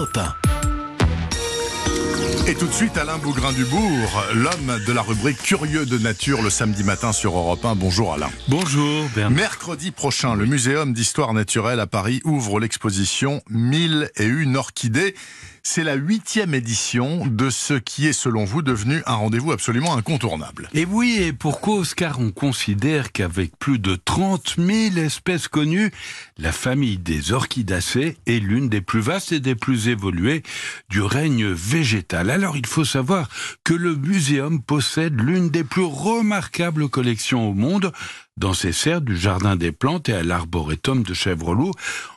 Europe 0.00 0.16
1. 0.16 0.34
Et 2.46 2.54
tout 2.54 2.66
de 2.66 2.72
suite, 2.72 2.96
Alain 2.96 3.18
Bougrain-Dubourg, 3.18 4.24
l'homme 4.34 4.80
de 4.86 4.92
la 4.94 5.02
rubrique 5.02 5.36
Curieux 5.42 5.84
de 5.84 5.98
nature 5.98 6.40
le 6.40 6.48
samedi 6.48 6.84
matin 6.84 7.12
sur 7.12 7.36
Europe 7.36 7.62
1. 7.62 7.74
Bonjour 7.74 8.14
Alain. 8.14 8.30
Bonjour 8.48 9.04
Bernard. 9.14 9.36
Mercredi 9.36 9.90
prochain, 9.90 10.34
le 10.36 10.46
Muséum 10.46 10.94
d'histoire 10.94 11.34
naturelle 11.34 11.80
à 11.80 11.86
Paris 11.86 12.22
ouvre 12.24 12.60
l'exposition 12.60 13.42
1001 13.50 14.54
orchidées. 14.54 15.14
C'est 15.62 15.84
la 15.84 15.94
huitième 15.94 16.54
édition 16.54 17.26
de 17.26 17.50
ce 17.50 17.74
qui 17.74 18.06
est, 18.06 18.12
selon 18.12 18.44
vous, 18.44 18.62
devenu 18.62 19.02
un 19.06 19.14
rendez-vous 19.14 19.52
absolument 19.52 19.94
incontournable. 19.96 20.68
Et 20.72 20.84
oui, 20.84 21.18
et 21.20 21.32
pour 21.32 21.60
cause, 21.60 21.94
car 21.94 22.18
on 22.18 22.30
considère 22.30 23.12
qu'avec 23.12 23.56
plus 23.58 23.78
de 23.78 23.94
30 23.94 24.56
000 24.58 24.96
espèces 24.96 25.48
connues, 25.48 25.92
la 26.38 26.52
famille 26.52 26.98
des 26.98 27.32
orchidacées 27.32 28.16
est 28.26 28.40
l'une 28.40 28.68
des 28.68 28.80
plus 28.80 29.00
vastes 29.00 29.32
et 29.32 29.40
des 29.40 29.54
plus 29.54 29.88
évoluées 29.88 30.42
du 30.88 31.02
règne 31.02 31.46
végétal? 31.46 32.30
Alors 32.30 32.56
il 32.56 32.66
faut 32.66 32.84
savoir 32.84 33.28
que 33.64 33.74
le 33.74 33.94
muséum 33.94 34.62
possède 34.62 35.20
l'une 35.20 35.50
des 35.50 35.64
plus 35.64 35.84
remarquables 35.84 36.88
collections 36.88 37.50
au 37.50 37.54
monde 37.54 37.92
dans 38.36 38.54
ses 38.54 38.72
serres 38.72 39.00
du 39.02 39.16
Jardin 39.16 39.56
des 39.56 39.72
Plantes 39.72 40.08
et 40.08 40.14
à 40.14 40.22
l'Arboretum 40.22 41.02
de 41.02 41.14
Chèvreloup 41.14 41.72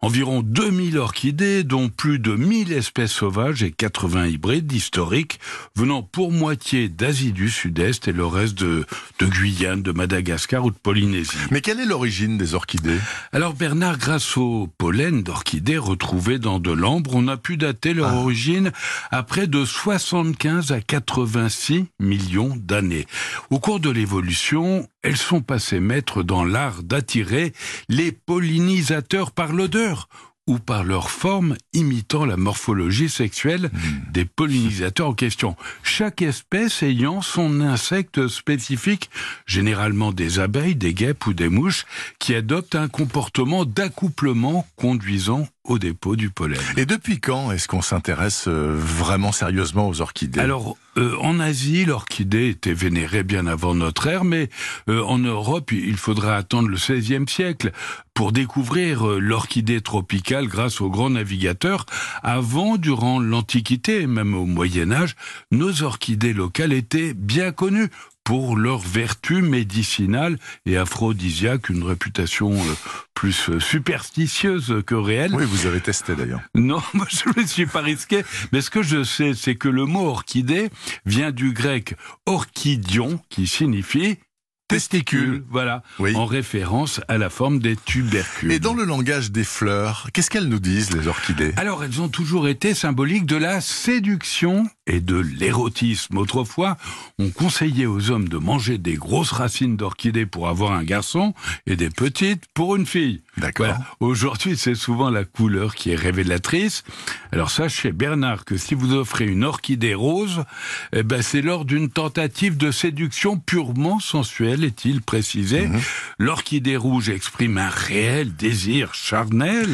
environ 0.00 0.42
2000 0.42 0.98
orchidées, 0.98 1.64
dont 1.64 1.88
plus 1.88 2.18
de 2.18 2.34
1000 2.34 2.72
espèces 2.72 3.12
sauvages 3.12 3.62
et 3.62 3.72
80 3.72 4.26
hybrides 4.26 4.72
historiques, 4.72 5.40
venant 5.74 6.02
pour 6.02 6.32
moitié 6.32 6.88
d'Asie 6.88 7.32
du 7.32 7.50
Sud-Est 7.50 8.06
et 8.06 8.12
le 8.12 8.26
reste 8.26 8.54
de, 8.54 8.84
de, 9.18 9.26
Guyane, 9.26 9.82
de 9.82 9.92
Madagascar 9.92 10.64
ou 10.64 10.70
de 10.70 10.76
Polynésie. 10.76 11.36
Mais 11.50 11.60
quelle 11.60 11.80
est 11.80 11.86
l'origine 11.86 12.38
des 12.38 12.54
orchidées? 12.54 12.98
Alors 13.32 13.54
Bernard, 13.54 13.98
grâce 13.98 14.36
au 14.36 14.68
pollen 14.78 15.22
d'orchidées 15.22 15.78
retrouvées 15.78 16.38
dans 16.38 16.60
de 16.60 16.70
l'ambre, 16.70 17.12
on 17.14 17.26
a 17.28 17.36
pu 17.36 17.56
dater 17.56 17.94
leur 17.94 18.10
ah. 18.10 18.16
origine 18.16 18.72
à 19.10 19.22
près 19.22 19.46
de 19.46 19.64
75 19.64 20.72
à 20.72 20.80
86 20.80 21.86
millions 21.98 22.54
d'années. 22.56 23.06
Au 23.50 23.58
cours 23.58 23.80
de 23.80 23.90
l'évolution, 23.90 24.86
elles 25.06 25.16
sont 25.16 25.40
passées 25.40 25.78
maîtres 25.78 26.24
dans 26.24 26.44
l'art 26.44 26.82
d'attirer 26.82 27.52
les 27.88 28.10
pollinisateurs 28.10 29.30
par 29.30 29.52
l'odeur 29.52 30.08
ou 30.48 30.58
par 30.58 30.82
leur 30.82 31.10
forme 31.10 31.56
imitant 31.72 32.24
la 32.24 32.36
morphologie 32.36 33.08
sexuelle 33.08 33.70
hmm. 33.72 34.12
des 34.12 34.24
pollinisateurs 34.24 35.08
en 35.08 35.14
question. 35.14 35.54
Chaque 35.84 36.22
espèce 36.22 36.82
ayant 36.82 37.22
son 37.22 37.60
insecte 37.60 38.26
spécifique, 38.26 39.10
généralement 39.46 40.10
des 40.10 40.40
abeilles, 40.40 40.74
des 40.74 40.92
guêpes 40.92 41.26
ou 41.26 41.34
des 41.34 41.48
mouches, 41.48 41.86
qui 42.18 42.34
adoptent 42.34 42.74
un 42.74 42.88
comportement 42.88 43.64
d'accouplement 43.64 44.66
conduisant 44.74 45.46
au 45.66 45.78
dépôt 45.78 46.16
du 46.16 46.30
pollen. 46.30 46.60
Et 46.76 46.86
depuis 46.86 47.20
quand 47.20 47.52
est-ce 47.52 47.68
qu'on 47.68 47.82
s'intéresse 47.82 48.46
euh, 48.48 48.74
vraiment 48.76 49.32
sérieusement 49.32 49.88
aux 49.88 50.00
orchidées? 50.00 50.40
Alors, 50.40 50.76
euh, 50.96 51.16
en 51.20 51.40
Asie, 51.40 51.84
l'orchidée 51.84 52.48
était 52.48 52.72
vénérée 52.72 53.22
bien 53.22 53.46
avant 53.46 53.74
notre 53.74 54.06
ère, 54.06 54.24
mais 54.24 54.48
euh, 54.88 55.02
en 55.02 55.18
Europe, 55.18 55.72
il 55.72 55.96
faudra 55.96 56.36
attendre 56.36 56.68
le 56.68 56.76
XVIe 56.76 57.28
siècle 57.28 57.72
pour 58.14 58.32
découvrir 58.32 59.04
l'orchidée 59.06 59.82
tropicale 59.82 60.46
grâce 60.46 60.80
aux 60.80 60.88
grands 60.88 61.10
navigateurs. 61.10 61.84
Avant, 62.22 62.76
durant 62.78 63.20
l'Antiquité 63.20 64.02
et 64.02 64.06
même 64.06 64.34
au 64.34 64.46
Moyen 64.46 64.90
Âge, 64.90 65.16
nos 65.50 65.82
orchidées 65.82 66.32
locales 66.32 66.72
étaient 66.72 67.12
bien 67.12 67.52
connues 67.52 67.90
pour 68.26 68.56
leur 68.56 68.80
vertu 68.80 69.40
médicinale 69.40 70.36
et 70.66 70.76
aphrodisiaque, 70.76 71.68
une 71.68 71.84
réputation 71.84 72.52
euh, 72.52 72.74
plus 73.14 73.50
euh, 73.50 73.60
superstitieuse 73.60 74.82
que 74.84 74.96
réelle. 74.96 75.32
Oui, 75.32 75.44
vous 75.44 75.66
avez 75.66 75.80
testé 75.80 76.16
d'ailleurs. 76.16 76.40
Non, 76.56 76.82
moi 76.92 77.06
je 77.08 77.22
ne 77.28 77.40
me 77.40 77.46
suis 77.46 77.66
pas 77.66 77.82
risqué, 77.82 78.24
mais 78.50 78.62
ce 78.62 78.70
que 78.70 78.82
je 78.82 79.04
sais, 79.04 79.32
c'est 79.34 79.54
que 79.54 79.68
le 79.68 79.84
mot 79.84 80.08
orchidée 80.08 80.70
vient 81.06 81.30
du 81.30 81.52
grec 81.52 81.94
orchidion, 82.26 83.20
qui 83.28 83.46
signifie 83.46 84.18
testicules, 84.66 85.44
voilà, 85.48 85.84
en 86.16 86.26
référence 86.26 87.00
à 87.06 87.18
la 87.18 87.30
forme 87.30 87.60
des 87.60 87.76
tubercules. 87.76 88.50
Et 88.50 88.58
dans 88.58 88.74
le 88.74 88.82
langage 88.82 89.30
des 89.30 89.44
fleurs, 89.44 90.08
qu'est-ce 90.12 90.30
qu'elles 90.30 90.48
nous 90.48 90.58
disent, 90.58 90.92
les 90.92 91.06
orchidées? 91.06 91.54
Alors, 91.56 91.84
elles 91.84 92.00
ont 92.00 92.08
toujours 92.08 92.48
été 92.48 92.74
symboliques 92.74 93.26
de 93.26 93.36
la 93.36 93.60
séduction 93.60 94.68
et 94.86 95.00
de 95.00 95.16
l'érotisme. 95.16 96.18
Autrefois, 96.18 96.76
on 97.18 97.30
conseillait 97.30 97.86
aux 97.86 98.10
hommes 98.10 98.28
de 98.28 98.38
manger 98.38 98.78
des 98.78 98.94
grosses 98.94 99.32
racines 99.32 99.76
d'orchidées 99.76 100.26
pour 100.26 100.48
avoir 100.48 100.72
un 100.72 100.84
garçon 100.84 101.34
et 101.66 101.76
des 101.76 101.90
petites 101.90 102.44
pour 102.54 102.76
une 102.76 102.86
fille. 102.86 103.22
D'accord. 103.36 103.74
Aujourd'hui, 104.00 104.56
c'est 104.56 104.74
souvent 104.74 105.10
la 105.10 105.24
couleur 105.24 105.74
qui 105.74 105.90
est 105.90 105.96
révélatrice. 105.96 106.84
Alors 107.32 107.50
sachez, 107.50 107.92
Bernard, 107.92 108.44
que 108.44 108.56
si 108.56 108.74
vous 108.74 108.94
offrez 108.94 109.26
une 109.26 109.44
orchidée 109.44 109.94
rose, 109.94 110.44
eh 110.92 111.02
ben, 111.02 111.20
c'est 111.20 111.42
lors 111.42 111.64
d'une 111.64 111.90
tentative 111.90 112.56
de 112.56 112.70
séduction 112.70 113.38
purement 113.38 114.00
sensuelle, 114.00 114.64
est-il 114.64 115.02
précisé. 115.02 115.66
Mhm. 115.66 115.80
L'orchidée 116.18 116.76
rouge 116.76 117.10
exprime 117.10 117.58
un 117.58 117.68
réel 117.68 118.34
désir 118.34 118.94
charnel 118.94 119.68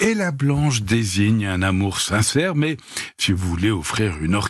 et 0.00 0.14
la 0.14 0.30
blanche 0.30 0.82
désigne 0.82 1.46
un 1.46 1.62
amour 1.62 2.00
sincère. 2.00 2.54
Mais 2.54 2.76
si 3.18 3.32
vous 3.32 3.48
voulez 3.48 3.70
offrir 3.70 4.16
une 4.22 4.34
orchidée 4.34 4.43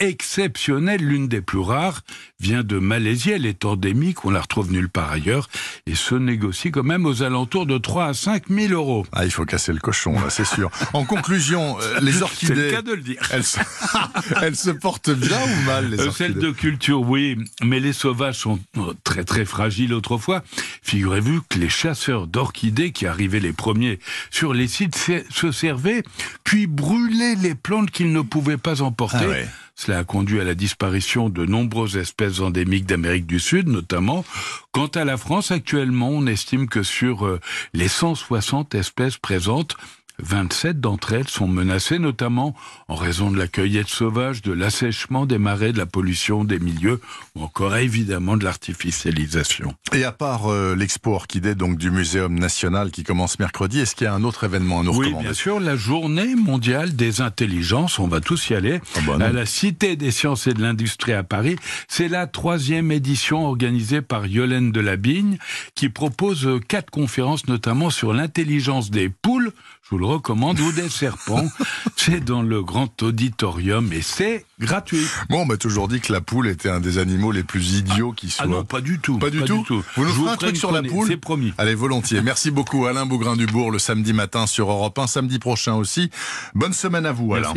exceptionnelle, 0.00 1.00
l'une 1.00 1.28
des 1.28 1.40
plus 1.40 1.58
rares, 1.58 2.02
vient 2.40 2.62
de 2.62 2.78
Malaisie. 2.78 3.30
Elle 3.30 3.46
est 3.46 3.64
endémique, 3.64 4.24
on 4.24 4.30
la 4.30 4.40
retrouve 4.40 4.72
nulle 4.72 4.88
part 4.88 5.10
ailleurs 5.10 5.48
et 5.86 5.94
se 5.94 6.14
négocie 6.14 6.70
quand 6.70 6.82
même 6.82 7.06
aux 7.06 7.22
alentours 7.22 7.66
de 7.66 7.78
3 7.78 8.06
à 8.06 8.14
5 8.14 8.48
000 8.48 8.72
euros. 8.72 9.06
Ah, 9.12 9.24
il 9.24 9.30
faut 9.30 9.44
casser 9.44 9.72
le 9.72 9.80
cochon, 9.80 10.12
là, 10.12 10.30
c'est 10.30 10.44
sûr. 10.44 10.70
En 10.94 11.04
conclusion, 11.04 11.78
euh, 11.80 12.00
les 12.00 12.22
orchidées. 12.22 12.54
C'est 12.54 12.62
le 12.62 12.70
cas 12.70 12.82
de 12.82 12.92
le 12.92 13.02
dire. 13.02 13.20
Elles 13.30 13.44
se, 13.44 13.58
elles 14.42 14.56
se 14.56 14.70
portent 14.70 15.10
bien 15.10 15.38
ou 15.42 15.62
mal, 15.64 15.90
les 15.90 16.00
euh, 16.00 16.06
orchidées 16.06 16.32
Celles 16.32 16.42
de 16.42 16.50
culture, 16.50 17.02
oui, 17.02 17.36
mais 17.62 17.78
les 17.78 17.92
sauvages 17.92 18.38
sont 18.38 18.58
euh, 18.78 18.94
très 19.04 19.24
très 19.24 19.44
fragiles 19.44 19.92
autrefois. 19.92 20.42
Figurez-vous 20.82 21.42
que 21.48 21.58
les 21.58 21.68
chasseurs 21.68 22.26
d'orchidées 22.26 22.92
qui 22.92 23.06
arrivaient 23.06 23.40
les 23.40 23.52
premiers 23.52 23.98
sur 24.30 24.54
les 24.54 24.68
sites 24.68 24.96
se 25.30 25.52
servaient, 25.52 26.02
puis 26.48 26.66
brûlaient 26.66 27.34
les 27.34 27.54
plantes 27.54 27.90
qu'ils 27.90 28.10
ne 28.10 28.22
pouvaient 28.22 28.56
pas 28.56 28.80
emporter. 28.80 29.26
Ah 29.44 29.48
cela 29.74 29.98
a 29.98 30.04
conduit 30.04 30.40
à 30.40 30.44
la 30.44 30.54
disparition 30.54 31.28
de 31.28 31.44
nombreuses 31.44 31.98
espèces 31.98 32.40
endémiques 32.40 32.86
d'Amérique 32.86 33.26
du 33.26 33.38
Sud, 33.38 33.68
notamment. 33.68 34.24
Quant 34.72 34.86
à 34.86 35.04
la 35.04 35.18
France, 35.18 35.50
actuellement, 35.50 36.08
on 36.08 36.26
estime 36.26 36.66
que 36.66 36.82
sur 36.82 37.26
euh, 37.26 37.38
les 37.74 37.86
160 37.86 38.74
espèces 38.74 39.18
présentes, 39.18 39.76
27 40.22 40.80
d'entre 40.80 41.12
elles 41.12 41.28
sont 41.28 41.48
menacées, 41.48 41.98
notamment 41.98 42.54
en 42.88 42.94
raison 42.94 43.30
de 43.30 43.38
la 43.38 43.46
cueillette 43.46 43.88
sauvage, 43.88 44.42
de 44.42 44.52
l'assèchement 44.52 45.26
des 45.26 45.38
marais, 45.38 45.72
de 45.72 45.78
la 45.78 45.86
pollution 45.86 46.44
des 46.44 46.58
milieux, 46.58 47.00
ou 47.34 47.42
encore 47.42 47.76
évidemment 47.76 48.36
de 48.36 48.44
l'artificialisation. 48.44 49.74
Et 49.92 50.04
à 50.04 50.12
part 50.12 50.50
euh, 50.50 50.74
l'expo 50.74 51.14
orchidée 51.14 51.54
donc 51.54 51.78
du 51.78 51.90
Muséum 51.90 52.38
national 52.38 52.90
qui 52.90 53.04
commence 53.04 53.38
mercredi, 53.38 53.80
est-ce 53.80 53.94
qu'il 53.94 54.04
y 54.04 54.08
a 54.08 54.14
un 54.14 54.24
autre 54.24 54.44
événement 54.44 54.80
à 54.80 54.82
nous 54.82 54.92
recommander 54.92 55.16
Oui, 55.16 55.22
bien 55.22 55.34
sûr, 55.34 55.60
la 55.60 55.76
Journée 55.76 56.34
mondiale 56.34 56.96
des 56.96 57.20
intelligences. 57.20 57.98
On 57.98 58.08
va 58.08 58.20
tous 58.20 58.50
y 58.50 58.54
aller 58.54 58.80
ah 58.96 59.00
bah 59.06 59.26
à 59.26 59.32
la 59.32 59.46
Cité 59.46 59.96
des 59.96 60.10
sciences 60.10 60.46
et 60.46 60.54
de 60.54 60.62
l'industrie 60.62 61.12
à 61.12 61.22
Paris. 61.22 61.56
C'est 61.88 62.08
la 62.08 62.26
troisième 62.26 62.92
édition 62.92 63.46
organisée 63.46 64.02
par 64.02 64.26
Yolène 64.26 64.72
Delabigne 64.72 65.38
qui 65.74 65.88
propose 65.88 66.48
quatre 66.68 66.90
conférences, 66.90 67.46
notamment 67.46 67.90
sur 67.90 68.12
l'intelligence 68.12 68.90
des 68.90 69.08
poules. 69.08 69.52
Je 69.88 69.94
vous 69.94 70.00
le 70.00 70.06
recommande, 70.06 70.60
ou 70.60 70.70
des 70.70 70.90
serpents. 70.90 71.48
c'est 71.96 72.22
dans 72.22 72.42
le 72.42 72.62
grand 72.62 73.02
auditorium 73.02 73.90
et 73.94 74.02
c'est 74.02 74.44
gratuit. 74.60 75.06
Bon, 75.30 75.40
on 75.40 75.46
m'a 75.46 75.56
toujours 75.56 75.88
dit 75.88 76.00
que 76.00 76.12
la 76.12 76.20
poule 76.20 76.46
était 76.48 76.68
un 76.68 76.80
des 76.80 76.98
animaux 76.98 77.32
les 77.32 77.42
plus 77.42 77.78
idiots 77.78 78.12
qui 78.12 78.28
soient. 78.28 78.44
Ah 78.44 78.48
non, 78.48 78.64
pas 78.64 78.82
du 78.82 78.98
tout. 78.98 79.16
Pas 79.16 79.30
du, 79.30 79.42
tout. 79.44 79.64
Vous 79.96 80.04
nous 80.04 80.12
ferez 80.12 80.30
un 80.32 80.36
truc 80.36 80.58
sur 80.58 80.72
la 80.72 80.82
poule 80.82 81.08
C'est 81.08 81.16
promis. 81.16 81.54
Allez, 81.56 81.74
volontiers. 81.74 82.20
Merci 82.20 82.50
beaucoup 82.50 82.84
Alain 82.84 83.06
Bougrain-Dubourg 83.06 83.70
le 83.70 83.78
samedi 83.78 84.12
matin 84.12 84.46
sur 84.46 84.70
Europe 84.70 84.98
1, 84.98 85.06
samedi 85.06 85.38
prochain 85.38 85.74
aussi. 85.74 86.10
Bonne 86.54 86.74
semaine 86.74 87.06
à 87.06 87.12
vous 87.12 87.32
Alain. 87.32 87.46